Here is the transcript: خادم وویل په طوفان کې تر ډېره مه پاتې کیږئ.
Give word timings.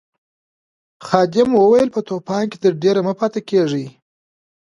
خادم 1.05 1.49
وویل 1.55 1.89
په 1.95 2.01
طوفان 2.09 2.43
کې 2.51 2.57
تر 2.63 2.73
ډېره 2.83 3.01
مه 3.07 3.13
پاتې 3.19 3.39
کیږئ. 3.49 3.85